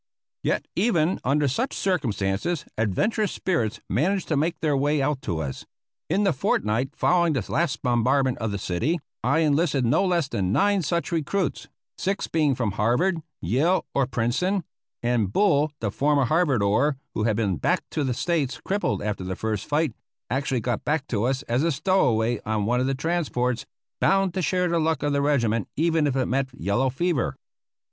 [0.41, 5.67] Yet even under such circumstances adventurous spirits managed to make their way out to us.
[6.09, 10.51] In the fortnight following the last bombardment of the city I enlisted no less than
[10.51, 11.67] nine such recruits,
[11.99, 14.63] six being from Harvard, Yale, or Princeton;
[15.03, 19.23] and Bull, the former Harvard oar, who had been back to the States crippled after
[19.23, 19.93] the first fight,
[20.31, 23.67] actually got back to us as a stowaway on one of the transports,
[23.99, 27.35] bound to share the luck of the regiment, even if it meant yellow fever.